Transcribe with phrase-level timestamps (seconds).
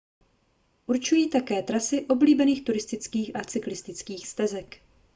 [0.85, 4.75] určují také trasy oblíbených turistických a cyklistických stezek